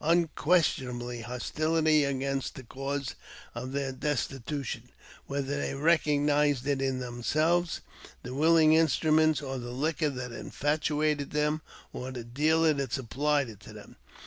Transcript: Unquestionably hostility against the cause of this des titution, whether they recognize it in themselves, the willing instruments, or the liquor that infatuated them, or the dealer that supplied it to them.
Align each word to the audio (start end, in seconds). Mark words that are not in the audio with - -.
Unquestionably 0.03 1.21
hostility 1.21 2.05
against 2.05 2.55
the 2.55 2.63
cause 2.63 3.13
of 3.53 3.71
this 3.71 3.93
des 4.25 4.39
titution, 4.39 4.85
whether 5.27 5.55
they 5.61 5.75
recognize 5.75 6.65
it 6.65 6.81
in 6.81 6.97
themselves, 6.97 7.81
the 8.23 8.33
willing 8.33 8.73
instruments, 8.73 9.43
or 9.43 9.59
the 9.59 9.69
liquor 9.69 10.09
that 10.09 10.31
infatuated 10.31 11.29
them, 11.29 11.61
or 11.93 12.09
the 12.11 12.23
dealer 12.23 12.73
that 12.73 12.91
supplied 12.91 13.47
it 13.47 13.59
to 13.59 13.73
them. 13.73 13.95